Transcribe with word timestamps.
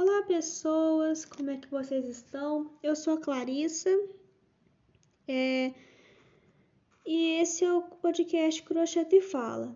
Olá, 0.00 0.22
pessoas, 0.22 1.24
como 1.24 1.50
é 1.50 1.56
que 1.56 1.68
vocês 1.68 2.06
estão? 2.06 2.70
Eu 2.80 2.94
sou 2.94 3.14
a 3.14 3.20
Clarissa 3.20 3.90
é... 5.26 5.74
e 7.04 7.32
esse 7.40 7.64
é 7.64 7.72
o 7.72 7.82
podcast 7.82 8.62
Crocheta 8.62 9.16
e 9.16 9.20
Fala. 9.20 9.74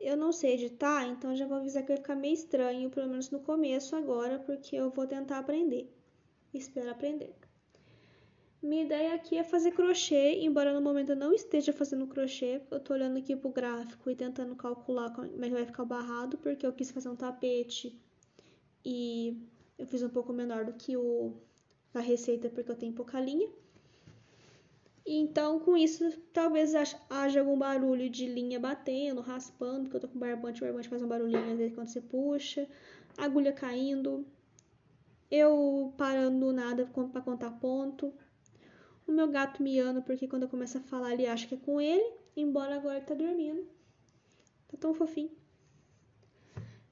Eu 0.00 0.16
não 0.16 0.32
sei 0.32 0.54
editar, 0.54 1.06
então 1.06 1.36
já 1.36 1.46
vou 1.46 1.58
avisar 1.58 1.82
que 1.82 1.88
vai 1.88 1.98
ficar 1.98 2.14
meio 2.14 2.32
estranho, 2.32 2.88
pelo 2.88 3.10
menos 3.10 3.28
no 3.28 3.40
começo 3.40 3.94
agora, 3.94 4.38
porque 4.38 4.74
eu 4.74 4.88
vou 4.88 5.06
tentar 5.06 5.40
aprender. 5.40 5.94
Espero 6.54 6.90
aprender. 6.90 7.34
Minha 8.62 8.84
ideia 8.84 9.14
aqui 9.14 9.36
é 9.36 9.44
fazer 9.44 9.72
crochê, 9.72 10.40
embora 10.40 10.72
no 10.72 10.80
momento 10.80 11.10
eu 11.10 11.16
não 11.16 11.34
esteja 11.34 11.74
fazendo 11.74 12.06
crochê, 12.06 12.62
eu 12.70 12.80
tô 12.80 12.94
olhando 12.94 13.18
aqui 13.18 13.36
pro 13.36 13.50
gráfico 13.50 14.08
e 14.08 14.16
tentando 14.16 14.56
calcular 14.56 15.10
como 15.10 15.26
é 15.26 15.48
que 15.48 15.54
vai 15.54 15.66
ficar 15.66 15.82
o 15.82 15.86
barrado, 15.86 16.38
porque 16.38 16.66
eu 16.66 16.72
quis 16.72 16.90
fazer 16.90 17.10
um 17.10 17.16
tapete 17.16 18.00
e 18.88 19.36
eu 19.76 19.84
fiz 19.84 20.00
um 20.00 20.08
pouco 20.08 20.32
menor 20.32 20.64
do 20.64 20.72
que 20.72 20.96
o 20.96 21.32
a 21.92 21.98
receita 21.98 22.48
porque 22.48 22.70
eu 22.70 22.76
tenho 22.76 22.92
pouca 22.92 23.18
linha. 23.18 23.48
Então, 25.04 25.58
com 25.58 25.76
isso, 25.76 26.08
talvez 26.32 26.72
haja 27.10 27.40
algum 27.40 27.58
barulho 27.58 28.08
de 28.08 28.26
linha 28.26 28.60
batendo, 28.60 29.20
raspando, 29.20 29.82
porque 29.84 29.96
eu 29.96 30.00
tô 30.00 30.08
com 30.08 30.18
barbante, 30.18 30.62
o 30.62 30.64
barbante 30.66 30.88
faz 30.88 31.02
um 31.02 31.08
barulhinho 31.08 31.52
às 31.52 31.58
vezes 31.58 31.74
quando 31.74 31.88
você 31.88 32.00
puxa, 32.00 32.68
agulha 33.18 33.52
caindo, 33.52 34.24
eu 35.30 35.92
parando 35.96 36.52
nada 36.52 36.86
para 36.86 37.22
contar 37.22 37.52
ponto, 37.52 38.12
o 39.06 39.12
meu 39.12 39.28
gato 39.28 39.62
miando, 39.62 40.02
porque 40.02 40.28
quando 40.28 40.42
eu 40.44 40.48
começo 40.48 40.78
a 40.78 40.80
falar 40.80 41.14
ele 41.14 41.26
acha 41.26 41.46
que 41.46 41.54
é 41.54 41.58
com 41.58 41.80
ele, 41.80 42.08
embora 42.36 42.76
agora 42.76 42.98
ele 42.98 43.06
tá 43.06 43.14
dormindo. 43.14 43.66
Tá 44.68 44.76
tão 44.76 44.94
fofinho. 44.94 45.30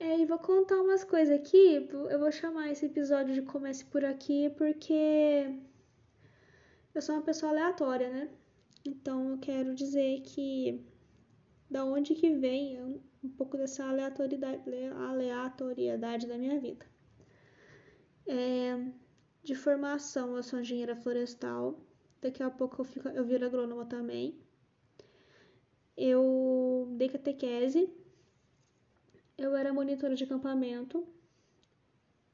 É, 0.05 0.19
e 0.21 0.27
vou 0.27 0.39
contar 0.39 0.83
umas 0.83 1.03
coisas 1.03 1.35
aqui. 1.35 1.89
Eu 2.11 2.19
vou 2.19 2.31
chamar 2.31 2.71
esse 2.71 2.85
episódio 2.85 3.35
de 3.35 3.41
Comece 3.41 3.87
por 3.87 4.05
Aqui 4.05 4.51
porque 4.51 5.51
eu 6.95 7.01
sou 7.01 7.15
uma 7.15 7.23
pessoa 7.23 7.53
aleatória, 7.53 8.11
né? 8.11 8.29
Então 8.85 9.31
eu 9.31 9.39
quero 9.39 9.75
dizer 9.75 10.21
que 10.21 10.85
da 11.71 11.87
onde 11.87 12.15
que 12.15 12.35
vem 12.35 13.01
um 13.23 13.31
pouco 13.31 13.57
dessa 13.57 13.89
aleatoriedade, 13.89 14.63
aleatoriedade 14.95 16.27
da 16.27 16.37
minha 16.37 16.61
vida. 16.61 16.85
É, 18.27 18.77
de 19.43 19.55
formação, 19.55 20.37
eu 20.37 20.43
sou 20.43 20.61
engenheira 20.61 20.95
florestal. 20.95 21.81
Daqui 22.21 22.43
a 22.43 22.51
pouco 22.51 22.83
eu, 22.83 22.85
fico, 22.85 23.09
eu 23.09 23.25
viro 23.25 23.47
agrônoma 23.47 23.87
também. 23.87 24.39
Eu 25.97 26.93
dei 26.99 27.09
catequese 27.09 28.04
eu 29.37 29.55
era 29.57 29.73
monitora 29.73 30.15
de 30.15 30.25
acampamento. 30.25 31.07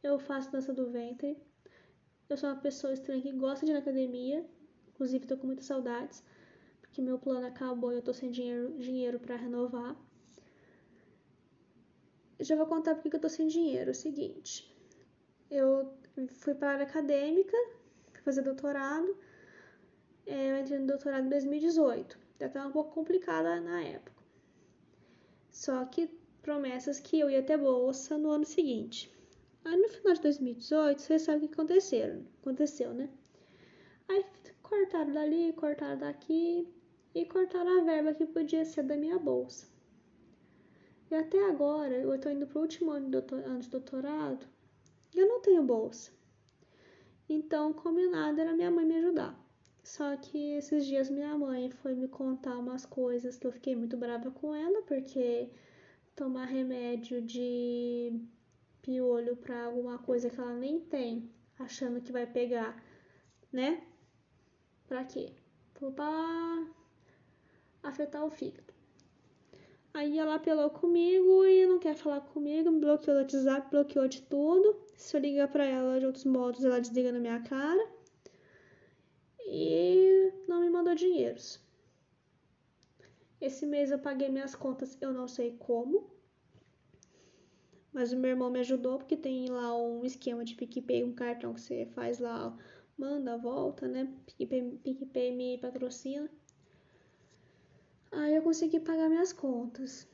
Eu 0.03 0.19
faço 0.19 0.51
dança 0.51 0.73
do 0.73 0.91
ventre. 0.91 1.37
Eu 2.29 2.37
sou 2.37 2.49
uma 2.49 2.61
pessoa 2.61 2.93
estranha 2.93 3.23
que 3.23 3.33
gosta 3.33 3.65
de 3.65 3.73
ir 3.73 3.75
na 3.75 3.81
academia. 3.81 4.47
Inclusive, 4.89 5.27
tô 5.27 5.37
com 5.37 5.47
muitas 5.47 5.67
saudades. 5.67 6.23
Porque 6.81 7.01
meu 7.01 7.19
plano 7.19 7.47
acabou 7.47 7.93
e 7.93 7.97
eu 7.97 8.03
tô 8.03 8.13
sem 8.13 8.31
dinheiro, 8.31 8.77
dinheiro 8.79 9.19
para 9.19 9.37
renovar. 9.37 9.97
Já 12.39 12.57
vou 12.57 12.67
contar 12.67 12.95
porque 12.95 13.11
que 13.11 13.17
eu 13.17 13.21
tô 13.21 13.29
sem 13.29 13.49
dinheiro. 13.49 13.91
É 13.91 13.93
o 13.93 13.95
seguinte. 13.95 14.71
Eu 15.51 15.95
fui 16.29 16.55
para 16.55 16.71
a 16.71 16.73
área 16.75 16.87
acadêmica, 16.87 17.57
fazer 18.23 18.43
doutorado. 18.43 19.17
É, 20.27 20.53
eu 20.53 20.59
entrei 20.59 20.79
no 20.79 20.87
doutorado 20.87 21.27
em 21.27 21.29
2018. 21.29 22.19
Já 22.39 22.47
estava 22.47 22.69
um 22.69 22.73
pouco 22.73 22.95
complicada 22.95 23.61
na 23.61 23.83
época. 23.83 24.21
Só 25.51 25.85
que 25.85 26.20
promessas 26.43 27.01
que 27.01 27.19
eu 27.19 27.31
ia 27.31 27.43
ter 27.43 27.57
bolsa 27.57 28.17
no 28.19 28.31
ano 28.31 28.45
seguinte. 28.45 29.13
Aí 29.65 29.77
no 29.77 29.89
final 29.89 30.15
de 30.15 30.23
2018, 30.23 31.01
vocês 31.01 31.23
sabem 31.23 31.45
o 31.45 31.49
que 31.49 31.55
aconteceram, 31.55 32.25
aconteceu, 32.41 32.95
né? 32.95 33.11
Aí 34.09 34.25
cortaram 34.63 35.13
dali, 35.13 35.53
cortaram 35.53 35.99
daqui 35.99 36.67
e 37.15 37.25
cortaram 37.25 37.81
a 37.81 37.85
verba 37.85 38.15
que 38.15 38.27
podia 38.27 38.65
ser 38.65 38.85
da 38.85 38.97
minha 38.97 39.19
bolsa. 39.19 39.67
E 41.11 41.15
até 41.15 41.45
agora, 41.49 41.97
eu 41.97 42.15
estou 42.15 42.31
indo 42.31 42.47
para 42.47 42.59
o 42.59 42.63
último 42.63 42.93
ano 42.93 43.11
de 43.11 43.69
doutorado 43.69 44.47
e 45.15 45.19
eu 45.19 45.27
não 45.27 45.41
tenho 45.41 45.63
bolsa. 45.63 46.13
Então, 47.29 47.73
combinado 47.73 48.41
era 48.41 48.55
minha 48.55 48.71
mãe 48.71 48.87
me 48.87 48.97
ajudar. 48.97 49.39
Só 49.83 50.17
que 50.17 50.53
esses 50.53 50.87
dias 50.87 51.11
minha 51.11 51.37
mãe 51.37 51.71
foi 51.71 51.95
me 51.95 52.07
contar 52.07 52.57
umas 52.59 52.87
coisas 52.87 53.37
que 53.37 53.47
eu 53.47 53.53
fiquei 53.53 53.75
muito 53.75 53.97
brava 53.97 54.31
com 54.31 54.55
ela, 54.55 54.83
porque 54.83 55.51
tomar 56.21 56.45
remédio 56.45 57.23
de 57.23 58.13
piolho 58.83 59.37
para 59.37 59.65
alguma 59.65 59.97
coisa 59.97 60.29
que 60.29 60.39
ela 60.39 60.53
nem 60.53 60.79
tem, 60.79 61.33
achando 61.59 62.03
que 62.03 62.13
vai 62.13 62.27
pegar, 62.27 62.77
né? 63.51 63.83
Pra 64.87 65.03
quê? 65.03 65.33
Pra 65.73 66.67
afetar 67.83 68.23
o 68.23 68.31
fígado. 68.31 68.71
Aí 69.95 70.19
ela 70.19 70.35
apelou 70.35 70.69
comigo 70.69 71.47
e 71.47 71.65
não 71.65 71.79
quer 71.79 71.97
falar 71.97 72.21
comigo, 72.21 72.71
me 72.71 72.81
bloqueou 72.81 73.17
do 73.17 73.23
WhatsApp, 73.23 73.71
bloqueou 73.71 74.07
de 74.07 74.21
tudo. 74.21 74.79
Se 74.99 75.17
eu 75.17 75.23
ligar 75.23 75.49
pra 75.49 75.65
ela 75.65 75.99
de 75.99 76.05
outros 76.05 76.27
modos, 76.27 76.63
ela 76.63 76.83
desliga 76.83 77.13
na 77.13 77.19
minha 77.19 77.41
cara. 77.41 77.89
E 79.47 80.35
não 80.47 80.61
me 80.61 80.69
mandou 80.69 80.95
dinheiros. 80.95 81.59
Esse 83.41 83.67
mês 83.67 83.91
eu 83.91 83.99
paguei 83.99 84.29
minhas 84.29 84.55
contas, 84.55 84.99
eu 85.01 85.13
não 85.13 85.27
sei 85.27 85.57
como. 85.59 86.11
Mas 87.93 88.13
o 88.13 88.17
meu 88.17 88.31
irmão 88.31 88.51
me 88.51 88.61
ajudou 88.61 88.99
porque 88.99 89.17
tem 89.17 89.49
lá 89.49 89.77
um 89.77 90.05
esquema 90.05 90.45
de 90.45 90.55
PicPay, 90.55 91.03
um 91.03 91.15
cartão 91.15 91.55
que 91.55 91.61
você 91.61 91.87
faz 91.87 92.19
lá, 92.19 92.57
manda, 92.97 93.37
volta, 93.39 93.89
né? 93.89 94.13
PicPay, 94.27 94.79
PicPay 94.85 95.33
me 95.33 95.59
patrocina. 95.59 96.31
Aí 98.13 98.35
eu 98.35 98.43
consegui 98.43 98.79
pagar 98.79 99.09
minhas 99.09 99.33
contas. 99.33 100.07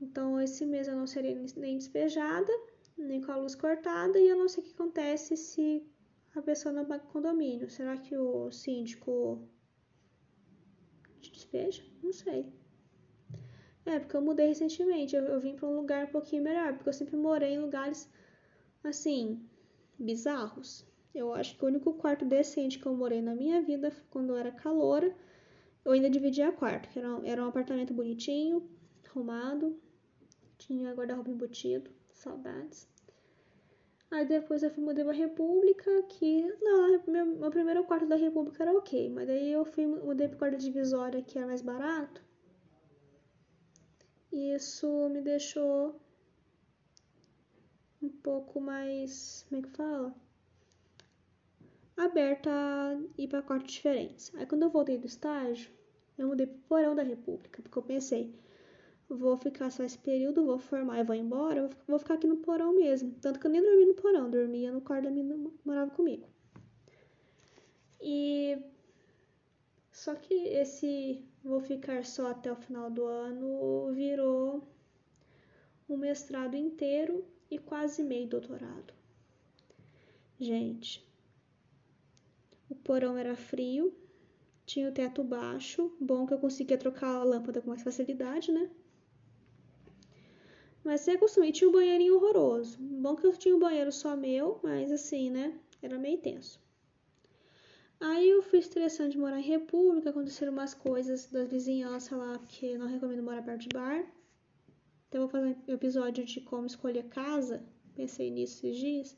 Então 0.00 0.40
esse 0.40 0.66
mês 0.66 0.88
eu 0.88 0.96
não 0.96 1.06
serei 1.06 1.34
nem 1.56 1.78
despejada, 1.78 2.52
nem 2.98 3.20
com 3.20 3.32
a 3.32 3.36
luz 3.36 3.54
cortada, 3.54 4.18
e 4.18 4.28
eu 4.28 4.36
não 4.36 4.48
sei 4.48 4.62
o 4.62 4.66
que 4.66 4.72
acontece 4.72 5.36
se 5.36 5.86
a 6.34 6.42
pessoa 6.42 6.72
não 6.72 6.84
paga 6.84 7.04
condomínio. 7.04 7.70
Será 7.70 7.96
que 7.96 8.16
o 8.16 8.50
síndico 8.50 9.48
despeja? 11.50 11.82
Não 12.02 12.12
sei. 12.12 12.46
É, 13.84 13.98
porque 13.98 14.16
eu 14.16 14.22
mudei 14.22 14.46
recentemente. 14.46 15.16
Eu, 15.16 15.24
eu 15.24 15.40
vim 15.40 15.56
para 15.56 15.68
um 15.68 15.76
lugar 15.76 16.04
um 16.06 16.10
pouquinho 16.10 16.44
melhor, 16.44 16.74
porque 16.74 16.88
eu 16.88 16.92
sempre 16.92 17.16
morei 17.16 17.54
em 17.54 17.58
lugares 17.58 18.08
assim, 18.84 19.44
bizarros. 19.98 20.86
Eu 21.12 21.32
acho 21.34 21.56
que 21.56 21.64
o 21.64 21.68
único 21.68 21.92
quarto 21.94 22.24
decente 22.24 22.78
que 22.78 22.86
eu 22.86 22.94
morei 22.94 23.20
na 23.20 23.34
minha 23.34 23.60
vida 23.60 23.92
quando 24.10 24.30
eu 24.30 24.36
era 24.36 24.52
caloura, 24.52 25.14
eu 25.84 25.92
ainda 25.92 26.08
dividia 26.08 26.52
quarto, 26.52 26.88
era, 26.96 27.20
era 27.24 27.44
um 27.44 27.48
apartamento 27.48 27.92
bonitinho, 27.92 28.68
arrumado, 29.08 29.76
tinha 30.56 30.92
guarda-roupa 30.94 31.30
embutido, 31.30 31.90
saudades. 32.12 32.88
Aí 34.10 34.26
depois 34.26 34.62
eu 34.62 34.70
fui 34.70 34.82
mudei 34.82 35.04
pra 35.04 35.12
República, 35.12 36.02
que. 36.08 36.42
Não, 36.60 37.02
meu, 37.06 37.26
meu 37.26 37.50
primeiro 37.50 37.84
quarto 37.84 38.06
da 38.06 38.16
República 38.16 38.64
era 38.64 38.76
ok, 38.76 39.08
mas 39.10 39.26
daí 39.28 39.52
eu 39.52 39.64
fui 39.64 39.86
mudei 39.86 40.28
pro 40.28 40.38
quarto 40.38 40.58
divisória 40.58 41.22
que 41.22 41.38
era 41.38 41.46
mais 41.46 41.62
barato. 41.62 42.22
E 44.32 44.54
isso 44.54 45.08
me 45.10 45.20
deixou 45.20 46.00
um 48.02 48.08
pouco 48.08 48.60
mais. 48.60 49.44
Como 49.48 49.60
é 49.60 49.62
que 49.62 49.76
fala? 49.76 50.14
Aberta 51.96 52.50
a 52.50 52.98
ir 53.16 53.28
para 53.28 53.42
quartos 53.42 53.72
diferentes. 53.72 54.34
Aí 54.34 54.46
quando 54.46 54.62
eu 54.62 54.70
voltei 54.70 54.98
do 54.98 55.06
estágio, 55.06 55.70
eu 56.18 56.28
mudei 56.28 56.46
pro 56.46 56.58
porão 56.68 56.94
da 56.94 57.02
República, 57.02 57.62
porque 57.62 57.78
eu 57.78 57.82
pensei, 57.82 58.34
vou 59.16 59.36
ficar 59.36 59.70
só 59.70 59.82
esse 59.82 59.98
período, 59.98 60.44
vou 60.44 60.58
formar 60.58 61.00
e 61.00 61.04
vou 61.04 61.16
embora, 61.16 61.68
vou 61.86 61.98
ficar 61.98 62.14
aqui 62.14 62.26
no 62.26 62.36
porão 62.38 62.74
mesmo. 62.74 63.12
Tanto 63.20 63.40
que 63.40 63.46
eu 63.46 63.50
nem 63.50 63.62
dormi 63.62 63.86
no 63.86 63.94
porão, 63.94 64.30
dormia 64.30 64.70
no 64.70 64.80
quarto 64.80 65.04
da 65.04 65.10
menina 65.10 65.50
morava 65.64 65.90
comigo. 65.90 66.26
E 68.00 68.58
só 69.92 70.14
que 70.14 70.34
esse 70.34 71.24
vou 71.42 71.60
ficar 71.60 72.04
só 72.04 72.30
até 72.30 72.50
o 72.52 72.56
final 72.56 72.90
do 72.90 73.04
ano 73.04 73.92
virou 73.92 74.62
um 75.88 75.96
mestrado 75.96 76.56
inteiro 76.56 77.24
e 77.50 77.58
quase 77.58 78.02
meio 78.02 78.28
doutorado. 78.28 78.94
Gente, 80.38 81.04
o 82.68 82.74
porão 82.74 83.18
era 83.18 83.36
frio, 83.36 83.92
tinha 84.64 84.88
o 84.88 84.92
teto 84.92 85.24
baixo, 85.24 85.92
bom 86.00 86.24
que 86.26 86.32
eu 86.32 86.38
conseguia 86.38 86.78
trocar 86.78 87.16
a 87.16 87.24
lâmpada 87.24 87.60
com 87.60 87.68
mais 87.68 87.82
facilidade, 87.82 88.52
né? 88.52 88.70
Mas 90.90 91.02
sem 91.02 91.14
acostumei, 91.14 91.52
tinha 91.52 91.70
um 91.70 91.72
banheirinho 91.72 92.16
horroroso. 92.16 92.76
Bom 92.80 93.14
que 93.14 93.24
eu 93.24 93.30
tinha 93.36 93.54
um 93.54 93.60
banheiro 93.60 93.92
só 93.92 94.16
meu, 94.16 94.58
mas 94.60 94.90
assim, 94.90 95.30
né? 95.30 95.56
Era 95.80 95.96
meio 95.96 96.18
tenso. 96.18 96.60
Aí 98.00 98.28
eu 98.28 98.42
fui 98.42 98.58
estressando 98.58 99.10
de 99.10 99.16
morar 99.16 99.38
em 99.38 99.44
República, 99.44 100.10
aconteceram 100.10 100.50
umas 100.50 100.74
coisas 100.74 101.26
da 101.26 101.44
vizinhança 101.44 102.16
lá, 102.16 102.36
porque 102.40 102.76
não 102.76 102.88
recomendo 102.88 103.22
morar 103.22 103.40
perto 103.40 103.60
de 103.60 103.68
bar. 103.68 104.04
Então 105.06 105.20
eu 105.20 105.28
vou 105.28 105.28
fazer 105.28 105.56
um 105.68 105.72
episódio 105.72 106.24
de 106.24 106.40
como 106.40 106.66
escolher 106.66 107.04
casa 107.04 107.64
Pensei 107.94 108.28
nisso 108.28 108.66
esses 108.66 108.76
dias. 108.76 109.16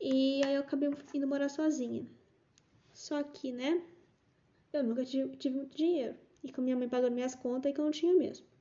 E 0.00 0.40
aí 0.42 0.54
eu 0.54 0.62
acabei 0.62 0.88
indo 1.12 1.26
morar 1.28 1.50
sozinha. 1.50 2.06
Só 2.94 3.22
que, 3.22 3.52
né? 3.52 3.82
Eu 4.72 4.82
nunca 4.82 5.04
tive, 5.04 5.36
tive 5.36 5.56
muito 5.56 5.76
dinheiro. 5.76 6.16
E 6.42 6.50
com 6.50 6.62
minha 6.62 6.78
mãe 6.78 6.88
pagando 6.88 7.12
minhas 7.12 7.34
contas, 7.34 7.70
e 7.70 7.74
que 7.74 7.80
eu 7.80 7.84
não 7.84 7.92
tinha 7.92 8.14
mesmo. 8.14 8.55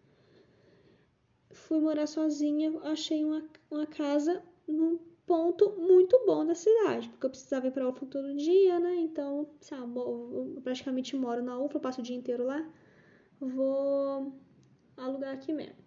Fui 1.51 1.79
morar 1.79 2.07
sozinha, 2.07 2.73
achei 2.83 3.23
uma, 3.23 3.43
uma 3.71 3.85
casa 3.85 4.43
num 4.67 4.97
ponto 5.25 5.71
muito 5.77 6.21
bom 6.25 6.45
da 6.45 6.53
cidade, 6.53 7.09
porque 7.09 7.25
eu 7.25 7.29
precisava 7.29 7.67
ir 7.67 7.71
para 7.71 7.87
UFA 7.87 8.05
todo 8.05 8.35
dia, 8.35 8.79
né? 8.79 8.95
Então, 8.95 9.47
sabe, 9.59 9.97
eu 9.97 10.59
praticamente 10.63 11.15
moro 11.15 11.43
na 11.43 11.59
UFA, 11.59 11.79
passo 11.79 12.01
o 12.01 12.03
dia 12.03 12.15
inteiro 12.15 12.43
lá. 12.43 12.67
Vou 13.39 14.33
alugar 14.97 15.33
aqui 15.33 15.51
mesmo. 15.51 15.83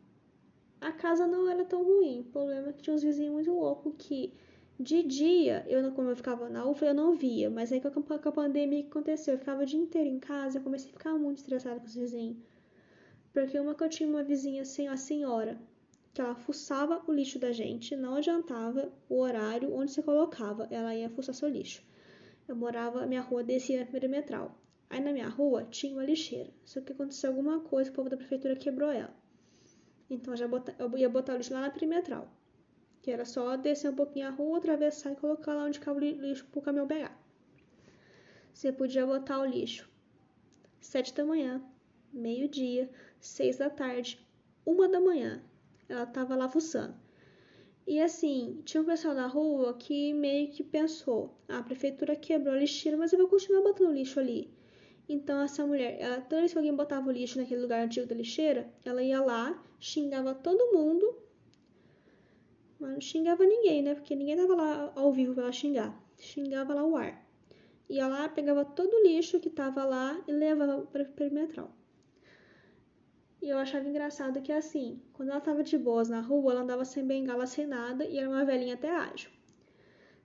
A 0.80 0.92
casa 0.92 1.26
não 1.26 1.48
era 1.48 1.64
tão 1.64 1.82
ruim, 1.84 2.20
o 2.20 2.24
problema 2.24 2.68
é 2.68 2.72
que 2.72 2.82
tinha 2.82 2.94
uns 2.94 3.02
vizinhos 3.02 3.32
muito 3.32 3.52
loucos 3.52 3.94
que 3.98 4.32
de 4.78 5.02
dia, 5.02 5.64
eu 5.68 5.90
como 5.92 6.08
eu 6.10 6.16
ficava 6.16 6.48
na 6.48 6.64
UFA, 6.64 6.86
eu 6.86 6.94
não 6.94 7.14
via, 7.14 7.50
mas 7.50 7.72
aí 7.72 7.80
com 7.80 7.88
a, 7.88 8.18
com 8.18 8.28
a 8.28 8.32
pandemia 8.32 8.82
que 8.82 8.88
aconteceu, 8.88 9.34
eu 9.34 9.38
ficava 9.38 9.62
o 9.62 9.66
dia 9.66 9.80
inteiro 9.80 10.08
em 10.08 10.20
casa, 10.20 10.58
eu 10.58 10.62
comecei 10.62 10.90
a 10.90 10.92
ficar 10.92 11.14
muito 11.14 11.38
estressada 11.38 11.80
com 11.80 11.86
os 11.86 11.94
vizinhos. 11.94 12.36
Porque 13.38 13.56
uma 13.56 13.72
que 13.72 13.84
eu 13.84 13.88
tinha 13.88 14.08
uma 14.08 14.24
vizinha 14.24 14.62
assim, 14.62 14.88
a 14.88 14.96
senhora, 14.96 15.56
que 16.12 16.20
ela 16.20 16.34
fuçava 16.34 17.00
o 17.06 17.12
lixo 17.12 17.38
da 17.38 17.52
gente, 17.52 17.94
não 17.94 18.16
adiantava 18.16 18.92
o 19.08 19.20
horário 19.20 19.72
onde 19.72 19.92
você 19.92 20.02
colocava, 20.02 20.66
ela 20.72 20.92
ia 20.92 21.08
fuçar 21.08 21.32
seu 21.32 21.48
lixo. 21.48 21.80
Eu 22.48 22.56
morava, 22.56 23.06
minha 23.06 23.20
rua 23.20 23.44
descia 23.44 23.78
na 23.78 23.86
perimetral. 23.86 24.60
Aí 24.90 24.98
na 24.98 25.12
minha 25.12 25.28
rua 25.28 25.62
tinha 25.70 25.92
uma 25.92 26.04
lixeira, 26.04 26.50
só 26.64 26.80
que 26.80 26.90
aconteceu 26.90 27.30
alguma 27.30 27.60
coisa, 27.60 27.92
o 27.92 27.94
povo 27.94 28.10
da 28.10 28.16
prefeitura 28.16 28.56
quebrou 28.56 28.90
ela. 28.90 29.14
Então 30.10 30.34
eu, 30.34 30.36
já 30.36 30.48
bota, 30.48 30.74
eu 30.76 30.98
ia 30.98 31.08
botar 31.08 31.34
o 31.34 31.36
lixo 31.36 31.54
lá 31.54 31.60
na 31.60 31.70
perimetral, 31.70 32.28
que 33.00 33.12
era 33.12 33.24
só 33.24 33.56
descer 33.56 33.88
um 33.88 33.94
pouquinho 33.94 34.26
a 34.26 34.30
rua, 34.30 34.58
atravessar 34.58 35.12
e 35.12 35.16
colocar 35.16 35.54
lá 35.54 35.64
onde 35.64 35.78
ficava 35.78 35.96
o 35.96 36.00
lixo 36.00 36.44
pro 36.46 36.60
caminhão 36.60 36.88
pegar. 36.88 37.16
Você 38.52 38.72
podia 38.72 39.06
botar 39.06 39.38
o 39.38 39.44
lixo 39.44 39.88
sete 40.80 41.14
da 41.14 41.24
manhã, 41.24 41.62
meio-dia, 42.12 42.90
seis 43.20 43.56
da 43.56 43.70
tarde, 43.70 44.20
uma 44.64 44.88
da 44.88 45.00
manhã, 45.00 45.42
ela 45.88 46.06
tava 46.06 46.36
lá 46.36 46.48
fuçando. 46.48 46.94
E 47.86 48.00
assim, 48.00 48.60
tinha 48.64 48.82
um 48.82 48.84
pessoal 48.84 49.14
na 49.14 49.26
rua 49.26 49.72
que 49.74 50.12
meio 50.12 50.50
que 50.50 50.62
pensou: 50.62 51.34
ah, 51.48 51.58
a 51.58 51.62
prefeitura 51.62 52.14
quebrou 52.14 52.54
a 52.54 52.58
lixeira, 52.58 52.98
mas 52.98 53.12
eu 53.12 53.18
vou 53.18 53.28
continuar 53.28 53.62
botando 53.62 53.94
lixo 53.94 54.20
ali. 54.20 54.50
Então, 55.08 55.40
essa 55.40 55.66
mulher, 55.66 55.96
ela, 55.98 56.20
toda 56.20 56.42
vez 56.42 56.52
que 56.52 56.58
alguém 56.58 56.74
botava 56.74 57.08
o 57.08 57.12
lixo 57.12 57.38
naquele 57.38 57.62
lugar 57.62 57.82
antigo 57.82 58.06
da 58.06 58.14
lixeira, 58.14 58.70
ela 58.84 59.02
ia 59.02 59.22
lá, 59.22 59.58
xingava 59.80 60.34
todo 60.34 60.72
mundo, 60.74 61.16
mas 62.78 62.92
não 62.92 63.00
xingava 63.00 63.44
ninguém, 63.44 63.82
né? 63.82 63.94
Porque 63.94 64.14
ninguém 64.14 64.36
tava 64.36 64.54
lá 64.54 64.92
ao 64.94 65.10
vivo 65.10 65.32
pra 65.32 65.44
ela 65.44 65.52
xingar. 65.52 65.98
Xingava 66.18 66.74
lá 66.74 66.84
o 66.84 66.94
ar. 66.94 67.26
Ia 67.88 68.06
lá, 68.06 68.28
pegava 68.28 68.66
todo 68.66 68.92
o 68.92 69.02
lixo 69.02 69.40
que 69.40 69.48
tava 69.48 69.84
lá 69.84 70.22
e 70.28 70.32
levava 70.32 70.82
para 70.86 71.06
perimetral. 71.06 71.74
E 73.40 73.48
eu 73.48 73.58
achava 73.58 73.88
engraçado 73.88 74.42
que 74.42 74.52
assim, 74.52 75.00
quando 75.12 75.30
ela 75.30 75.40
tava 75.40 75.62
de 75.62 75.78
boas 75.78 76.08
na 76.08 76.20
rua, 76.20 76.52
ela 76.52 76.62
andava 76.62 76.84
sem 76.84 77.06
bengala, 77.06 77.46
sem 77.46 77.66
nada, 77.66 78.04
e 78.04 78.18
era 78.18 78.28
uma 78.28 78.44
velhinha 78.44 78.74
até 78.74 78.90
ágil. 78.90 79.30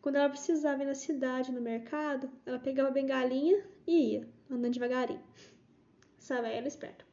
Quando 0.01 0.15
ela 0.15 0.29
precisava 0.29 0.83
ir 0.83 0.87
na 0.87 0.95
cidade, 0.95 1.51
no 1.51 1.61
mercado, 1.61 2.29
ela 2.45 2.59
pegava 2.59 2.89
a 2.89 2.91
bengalinha 2.91 3.63
e 3.87 4.13
ia, 4.13 4.27
andando 4.49 4.73
devagarinho. 4.73 5.23
Essa 6.17 6.41
velha 6.41 6.55
era 6.55 6.67
esperta. 6.67 7.05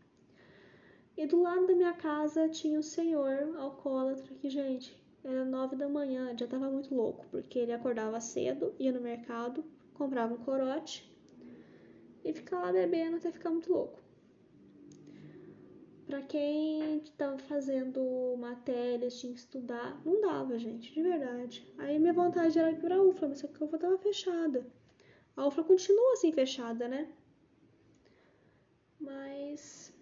E 1.17 1.26
do 1.26 1.43
lado 1.43 1.67
da 1.67 1.75
minha 1.75 1.93
casa 1.93 2.49
tinha 2.49 2.79
um 2.79 2.82
senhor 2.82 3.55
alcoólatra 3.58 4.35
que, 4.37 4.49
gente, 4.49 4.99
era 5.23 5.44
nove 5.44 5.76
da 5.76 5.88
manhã, 5.88 6.35
já 6.37 6.46
tava 6.46 6.70
muito 6.70 6.94
louco, 6.94 7.26
porque 7.31 7.58
ele 7.58 7.73
acordava 7.73 8.19
cedo, 8.20 8.75
ia 8.79 8.91
no 8.91 9.00
mercado, 9.00 9.62
comprava 9.93 10.32
um 10.32 10.38
corote 10.38 11.14
e 12.25 12.32
ficava 12.32 12.67
lá 12.67 12.73
bebendo 12.73 13.17
até 13.17 13.31
ficar 13.31 13.50
muito 13.50 13.70
louco. 13.70 14.00
Para 16.11 16.23
quem 16.23 16.97
estava 17.05 17.39
fazendo 17.39 18.35
matérias, 18.37 19.21
tinha 19.21 19.33
que 19.33 19.39
estudar, 19.39 20.05
não 20.05 20.21
dava, 20.21 20.59
gente, 20.59 20.93
de 20.93 21.01
verdade. 21.01 21.73
Aí 21.79 22.01
minha 22.01 22.12
vontade 22.12 22.59
era 22.59 22.73
ir 22.73 22.81
para 22.81 22.97
a 22.97 23.01
UFLA, 23.01 23.29
mas 23.29 23.45
a 23.45 23.47
UFLA 23.47 23.77
estava 23.77 23.97
fechada. 23.97 24.67
A 25.37 25.47
UFLA 25.47 25.62
continua 25.62 26.15
assim 26.15 26.33
fechada, 26.33 26.89
né? 26.89 27.09
Mas 28.99 29.95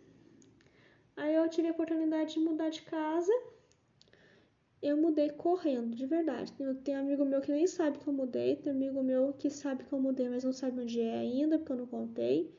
aí 1.15 1.35
eu 1.35 1.47
tive 1.51 1.69
a 1.69 1.73
oportunidade 1.73 2.33
de 2.33 2.41
mudar 2.41 2.71
de 2.71 2.81
casa. 2.81 3.33
Eu 4.81 4.97
mudei 4.97 5.29
correndo, 5.29 5.95
de 5.95 6.07
verdade. 6.07 6.55
Tem, 6.55 6.75
tem 6.77 6.97
amigo 6.97 7.23
meu 7.27 7.43
que 7.43 7.53
nem 7.53 7.67
sabe 7.67 7.99
que 7.99 8.09
eu 8.09 8.15
mudei, 8.15 8.57
tem 8.57 8.73
amigo 8.73 9.03
meu 9.03 9.35
que 9.35 9.51
sabe 9.51 9.85
que 9.85 9.93
eu 9.93 10.01
mudei, 10.01 10.31
mas 10.31 10.43
não 10.43 10.55
sabe 10.55 10.81
onde 10.81 11.03
é 11.03 11.19
ainda, 11.19 11.59
porque 11.59 11.73
eu 11.73 11.77
não 11.77 11.87
contei. 11.87 12.51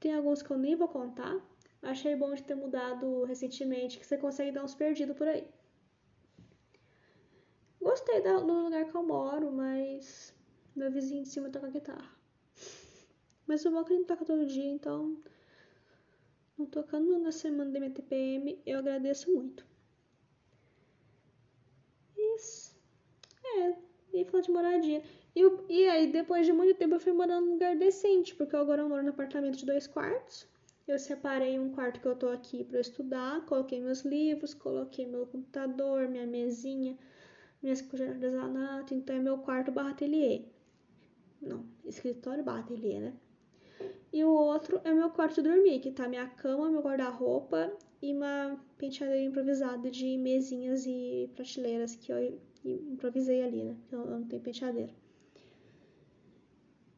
Tem 0.00 0.14
alguns 0.14 0.40
que 0.40 0.50
eu 0.50 0.56
nem 0.56 0.74
vou 0.74 0.88
contar 0.88 1.52
Achei 1.84 2.16
bom 2.16 2.34
de 2.34 2.42
ter 2.42 2.54
mudado 2.54 3.24
recentemente, 3.24 3.98
que 3.98 4.06
você 4.06 4.16
consegue 4.16 4.52
dar 4.52 4.64
uns 4.64 4.74
perdidos 4.74 5.16
por 5.16 5.28
aí. 5.28 5.46
Gostei 7.80 8.22
do 8.22 8.40
lugar 8.40 8.86
que 8.86 8.94
eu 8.94 9.02
moro, 9.02 9.52
mas 9.52 10.34
meu 10.74 10.90
vizinho 10.90 11.22
de 11.22 11.28
cima 11.28 11.50
toca 11.50 11.68
guitarra. 11.68 12.10
Mas 13.46 13.64
o 13.66 13.70
bom 13.70 13.84
que 13.84 13.92
não 13.92 14.04
toca 14.04 14.24
todo 14.24 14.46
dia, 14.46 14.70
então 14.70 15.18
não 16.56 16.64
tocando 16.64 17.18
na 17.18 17.30
semana 17.30 17.70
da 17.70 17.78
minha 17.78 17.92
TPM, 17.92 18.58
eu 18.64 18.78
agradeço 18.78 19.30
muito. 19.30 19.66
Isso. 22.16 22.74
É, 23.44 23.76
e 24.14 24.24
falando 24.24 24.46
de 24.46 24.52
moradia. 24.52 25.02
E, 25.36 25.42
e 25.68 25.88
aí, 25.88 26.10
depois 26.10 26.46
de 26.46 26.52
muito 26.52 26.78
tempo, 26.78 26.94
eu 26.94 27.00
fui 27.00 27.12
morar 27.12 27.40
num 27.40 27.52
lugar 27.52 27.76
decente, 27.76 28.34
porque 28.34 28.56
agora 28.56 28.82
eu 28.82 28.88
moro 28.88 29.02
num 29.02 29.10
apartamento 29.10 29.58
de 29.58 29.66
dois 29.66 29.86
quartos. 29.86 30.48
Eu 30.86 30.98
separei 30.98 31.58
um 31.58 31.70
quarto 31.70 31.98
que 31.98 32.06
eu 32.06 32.14
tô 32.14 32.28
aqui 32.28 32.62
para 32.62 32.78
estudar, 32.78 33.44
coloquei 33.46 33.80
meus 33.80 34.02
livros, 34.04 34.52
coloquei 34.52 35.06
meu 35.06 35.26
computador, 35.26 36.08
minha 36.08 36.26
mesinha, 36.26 36.98
minhas 37.62 37.80
coisas 37.80 38.08
de 38.08 38.14
artesanato, 38.14 38.94
então 38.94 39.16
é 39.16 39.18
meu 39.18 39.38
quarto 39.38 39.72
barra 39.72 39.90
ateliê. 39.90 40.42
Não, 41.40 41.64
escritório 41.86 42.44
barra 42.44 42.60
ateliê, 42.60 43.00
né? 43.00 43.14
E 44.12 44.22
o 44.22 44.30
outro 44.30 44.78
é 44.84 44.92
meu 44.92 45.08
quarto 45.10 45.42
de 45.42 45.48
dormir, 45.48 45.80
que 45.80 45.90
tá 45.90 46.06
minha 46.06 46.28
cama, 46.28 46.70
meu 46.70 46.82
guarda-roupa 46.82 47.72
e 48.02 48.12
uma 48.12 48.62
penteadeira 48.76 49.24
improvisada 49.24 49.90
de 49.90 50.18
mesinhas 50.18 50.84
e 50.86 51.30
prateleiras 51.34 51.96
que 51.96 52.12
eu 52.12 52.38
improvisei 52.64 53.42
ali, 53.42 53.64
né? 53.64 53.76
Eu 53.90 54.04
não 54.04 54.22
tenho 54.24 54.42
penteadeira. 54.42 54.92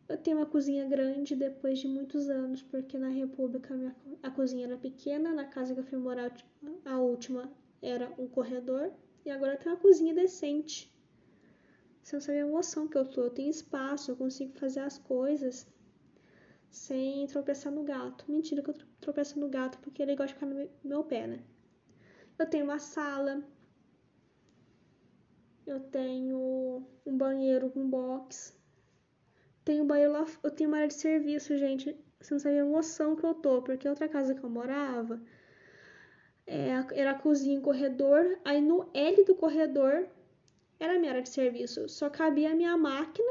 Eu 0.09 0.17
tenho 0.17 0.37
uma 0.37 0.47
cozinha 0.47 0.87
grande 0.89 1.35
depois 1.35 1.81
de 1.81 1.89
muitos 1.89 2.29
anos, 2.29 2.63
porque 2.63 2.97
na 2.97 3.09
República 3.09 3.75
a, 3.75 3.77
minha, 3.77 3.97
a 4.23 4.31
cozinha 4.31 4.67
era 4.67 4.77
pequena, 4.77 5.35
na 5.35 5.45
casa 5.45 5.75
que 5.75 5.81
eu 5.81 5.85
fui 5.85 5.99
morar 5.99 6.33
a 6.85 6.99
última 6.99 7.51
era 7.83 8.13
um 8.17 8.29
corredor, 8.29 8.93
e 9.25 9.31
agora 9.31 9.57
tem 9.57 9.71
uma 9.71 9.79
cozinha 9.79 10.15
decente. 10.15 10.95
Você 12.03 12.15
não 12.15 12.21
sabe 12.21 12.39
a 12.39 12.43
emoção 12.43 12.87
que 12.87 12.97
eu 12.97 13.05
tô. 13.05 13.23
Eu 13.23 13.31
tenho 13.31 13.51
espaço, 13.51 14.13
eu 14.13 14.17
consigo 14.17 14.57
fazer 14.57 14.79
as 14.81 14.97
coisas 14.97 15.67
sem 16.71 17.27
tropeçar 17.27 17.73
no 17.73 17.83
gato. 17.83 18.31
Mentira 18.31 18.63
que 18.63 18.71
eu 18.71 18.75
tropeço 19.01 19.41
no 19.41 19.49
gato 19.49 19.79
porque 19.81 20.03
ele 20.03 20.15
gosta 20.15 20.29
de 20.29 20.35
ficar 20.35 20.47
no 20.47 20.71
meu 20.85 21.03
pé, 21.03 21.27
né? 21.27 21.43
Eu 22.39 22.47
tenho 22.49 22.65
uma 22.65 22.79
sala. 22.79 23.43
Eu 25.67 25.81
tenho 25.81 26.87
um 27.05 27.19
banheiro 27.19 27.71
com 27.71 27.91
box 27.91 28.57
tenho 29.67 29.85
banheiro 29.85 30.13
lá, 30.13 30.25
eu 30.45 30.51
tenho 30.51 30.71
uma 30.71 30.77
área 30.79 30.89
de 30.89 30.95
serviço, 30.95 31.59
gente. 31.59 31.95
Você 32.21 32.33
não 32.33 32.39
sabe 32.39 32.57
a 32.57 32.61
emoção 32.61 33.17
que 33.17 33.25
eu 33.25 33.35
tô, 33.35 33.61
porque 33.63 33.89
outra 33.89 34.09
casa 34.09 34.35
que 34.35 34.43
eu 34.43 34.49
morava 34.49 35.21
é, 36.47 36.71
era 36.95 37.11
a 37.11 37.19
cozinha 37.19 37.59
e 37.59 37.61
corredor, 37.61 38.39
aí 38.45 38.61
no 38.61 38.89
L 38.95 39.25
do 39.25 39.35
corredor 39.35 40.07
era 40.79 40.95
a 40.95 40.99
minha 40.99 41.11
área 41.11 41.23
de 41.23 41.31
serviço, 41.31 41.89
só 41.89 42.09
cabia 42.09 42.53
a 42.53 42.55
minha 42.55 42.77
máquina 42.77 43.29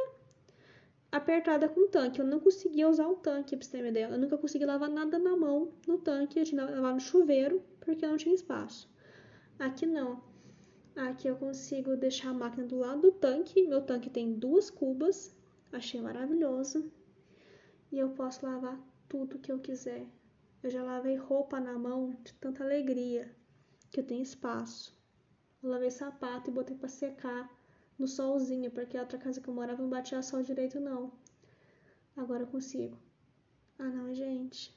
apertada 1.09 1.69
com 1.69 1.87
tanque. 1.87 2.19
Eu 2.19 2.25
não 2.27 2.41
conseguia 2.41 2.89
usar 2.89 3.07
o 3.07 3.15
tanque, 3.15 3.55
pra 3.55 3.65
você 3.65 3.71
ter 3.71 3.83
uma 3.83 3.89
ideia. 3.89 4.09
Eu 4.09 4.17
nunca 4.17 4.37
consegui 4.37 4.65
lavar 4.65 4.89
nada 4.89 5.17
na 5.17 5.37
mão 5.37 5.71
no 5.87 5.97
tanque, 5.97 6.37
eu 6.37 6.43
tinha 6.43 6.65
que 6.65 6.73
lavar 6.73 6.93
no 6.93 6.99
chuveiro, 6.99 7.63
porque 7.79 8.05
não 8.05 8.17
tinha 8.17 8.35
espaço. 8.35 8.89
Aqui 9.57 9.85
não. 9.85 10.21
Aqui 10.95 11.27
eu 11.27 11.37
consigo 11.37 11.95
deixar 11.95 12.29
a 12.29 12.33
máquina 12.33 12.65
do 12.65 12.77
lado 12.77 13.01
do 13.01 13.11
tanque. 13.11 13.65
Meu 13.67 13.81
tanque 13.81 14.09
tem 14.09 14.33
duas 14.33 14.69
cubas, 14.69 15.34
Achei 15.75 15.99
maravilhoso. 15.99 16.89
E 17.91 17.99
eu 17.99 18.11
posso 18.11 18.45
lavar 18.45 18.79
tudo 19.09 19.39
que 19.39 19.51
eu 19.51 19.59
quiser. 19.59 20.07
Eu 20.63 20.69
já 20.69 20.81
lavei 20.81 21.17
roupa 21.17 21.59
na 21.59 21.77
mão 21.77 22.11
de 22.23 22.33
tanta 22.35 22.63
alegria 22.63 23.29
que 23.91 23.99
eu 23.99 24.05
tenho 24.05 24.23
espaço. 24.23 24.97
Eu 25.61 25.69
lavei 25.69 25.91
sapato 25.91 26.49
e 26.49 26.53
botei 26.53 26.77
para 26.77 26.87
secar 26.87 27.53
no 27.99 28.07
solzinho, 28.07 28.71
porque 28.71 28.97
a 28.97 29.01
outra 29.01 29.17
casa 29.17 29.41
que 29.41 29.49
eu 29.49 29.53
morava 29.53 29.81
não 29.81 29.89
batia 29.89 30.21
sol 30.21 30.41
direito 30.41 30.79
não. 30.79 31.11
Agora 32.15 32.43
eu 32.43 32.47
consigo. 32.47 32.97
Ah 33.77 33.89
não, 33.89 34.15
gente. 34.15 34.73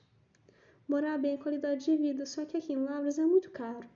Morar 0.88 1.17
bem 1.17 1.35
é 1.35 1.38
qualidade 1.38 1.85
de 1.85 1.97
vida, 1.97 2.26
só 2.26 2.45
que 2.45 2.57
aqui 2.57 2.73
em 2.73 2.83
Lavras 2.83 3.21
é 3.21 3.25
muito 3.25 3.52
caro. 3.52 3.88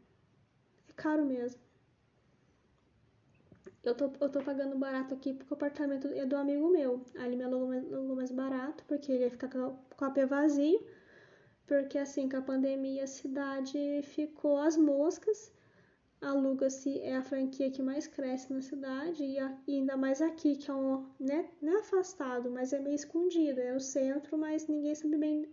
É 0.89 0.93
caro 0.93 1.27
mesmo. 1.27 1.61
Eu 3.85 3.95
tô, 3.95 4.12
eu 4.21 4.29
tô 4.31 4.41
pagando 4.43 4.79
barato 4.79 5.15
aqui 5.15 5.35
porque 5.35 5.53
o 5.53 5.57
apartamento 5.57 6.07
é 6.09 6.25
do 6.25 6.37
amigo 6.37 6.71
meu. 6.71 7.05
Aí 7.17 7.27
ele 7.29 7.37
me 7.37 7.45
alugou 7.45 7.69
mais, 7.69 7.93
alugou 7.93 8.17
mais 8.17 8.31
barato, 8.31 8.85
porque 8.87 9.11
ele 9.12 9.25
ia 9.25 9.31
ficar 9.31 9.49
com 9.49 9.59
o 9.59 10.05
AP 10.05 10.19
vazio. 10.29 10.81
Porque 11.67 11.99
assim, 11.99 12.29
com 12.29 12.37
a 12.37 12.43
pandemia 12.43 13.05
a 13.05 13.07
cidade 13.07 14.03
ficou 14.05 14.59
às 14.59 14.77
moscas. 14.77 15.53
Aluga-se 16.21 17.01
é 17.01 17.17
a 17.17 17.23
franquia 17.23 17.71
que 17.71 17.83
mais 17.83 18.07
cresce 18.07 18.53
na 18.53 18.62
cidade 18.62 19.25
e, 19.25 19.39
a, 19.41 19.59
e 19.67 19.75
ainda 19.79 19.97
mais 19.97 20.23
aqui, 20.23 20.57
que 20.57 20.71
é 20.71 20.75
um, 20.75 21.05
né, 21.19 21.51
não 21.61 21.73
é 21.73 21.81
afastado, 21.81 22.49
mas 22.51 22.73
é 22.73 22.79
meio 22.79 22.95
escondido. 22.95 23.61
É 23.61 23.75
o 23.75 23.81
centro, 23.81 24.39
mas 24.39 24.69
ninguém 24.69 24.95
sabe 24.95 25.17
bem 25.17 25.53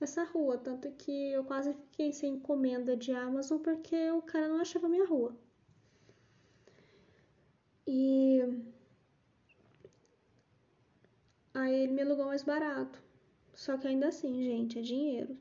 essa 0.00 0.24
rua. 0.24 0.58
Tanto 0.58 0.90
que 0.92 1.30
eu 1.32 1.44
quase 1.44 1.72
fiquei 1.74 2.12
sem 2.12 2.34
encomenda 2.34 2.96
de 2.96 3.12
Amazon 3.12 3.58
porque 3.58 4.10
o 4.10 4.22
cara 4.22 4.48
não 4.48 4.60
achava 4.60 4.88
minha 4.88 5.06
rua. 5.06 5.36
E 7.94 8.40
aí 11.52 11.82
ele 11.82 11.92
me 11.92 12.00
alugou 12.00 12.24
mais 12.24 12.42
barato. 12.42 12.98
Só 13.52 13.76
que 13.76 13.86
ainda 13.86 14.08
assim, 14.08 14.42
gente, 14.42 14.78
é 14.78 14.82
dinheiro. 14.82 15.36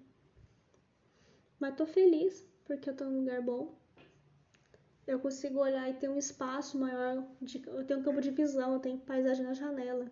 Mas 1.57 1.77
tô 1.77 1.85
feliz 1.85 2.45
porque 2.65 2.89
eu 2.89 2.93
tô 2.93 3.05
num 3.05 3.19
lugar 3.19 3.41
bom. 3.41 3.73
Eu 5.07 5.21
consigo 5.21 5.59
olhar 5.59 5.89
e 5.89 5.93
ter 5.93 6.09
um 6.09 6.17
espaço 6.17 6.77
maior, 6.77 7.25
de, 7.41 7.65
eu 7.65 7.85
tenho 7.85 8.01
um 8.01 8.03
campo 8.03 8.19
de 8.19 8.31
visão, 8.31 8.73
eu 8.73 8.79
tenho 8.79 8.97
paisagem 8.99 9.45
na 9.45 9.53
janela. 9.53 10.11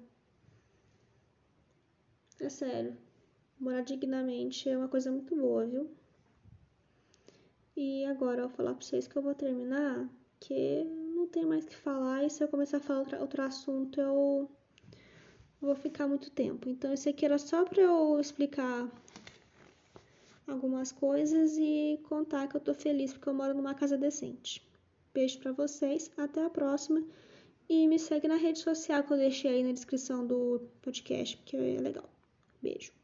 É 2.40 2.48
sério. 2.48 2.98
Morar 3.60 3.82
dignamente 3.82 4.70
é 4.70 4.78
uma 4.78 4.88
coisa 4.88 5.12
muito 5.12 5.36
boa, 5.36 5.66
viu? 5.66 5.94
E 7.76 8.06
agora 8.06 8.44
eu 8.44 8.48
vou 8.48 8.56
falar 8.56 8.76
pra 8.76 8.86
vocês 8.86 9.10
que 9.10 9.18
eu 9.18 9.22
vou 9.22 9.36
terminar, 9.36 10.10
que 10.40 10.99
não 11.20 11.28
tem 11.28 11.46
mais 11.46 11.66
que 11.66 11.76
falar, 11.76 12.24
e 12.24 12.30
se 12.30 12.44
eu 12.44 12.48
começar 12.48 12.78
a 12.78 12.80
falar 12.80 13.00
outro, 13.00 13.20
outro 13.20 13.42
assunto, 13.42 14.00
eu 14.00 14.50
vou 15.62 15.76
ficar 15.76 16.08
muito 16.08 16.32
tempo. 16.32 16.70
Então, 16.70 16.94
esse 16.94 17.10
aqui 17.10 17.26
era 17.26 17.38
só 17.38 17.66
para 17.66 17.82
eu 17.82 18.20
explicar 18.20 18.90
algumas 20.48 20.92
coisas 20.92 21.58
e 21.58 22.00
contar 22.04 22.48
que 22.48 22.56
eu 22.56 22.62
tô 22.62 22.74
feliz 22.74 23.14
porque 23.14 23.30
eu 23.30 23.34
moro 23.34 23.54
numa 23.54 23.74
casa 23.74 23.98
decente. 23.98 24.68
Beijo 25.14 25.40
para 25.40 25.52
vocês, 25.52 26.12
até 26.18 26.44
a 26.46 26.50
próxima 26.50 27.04
e 27.70 27.88
me 27.88 28.00
segue 28.00 28.28
na 28.28 28.36
rede 28.36 28.60
social 28.60 29.04
que 29.04 29.14
eu 29.14 29.18
deixei 29.18 29.52
aí 29.52 29.64
na 29.64 29.72
descrição 29.72 30.26
do 30.26 30.60
podcast, 30.82 31.38
porque 31.38 31.56
é 31.56 31.80
legal. 31.80 32.10
Beijo. 32.62 32.99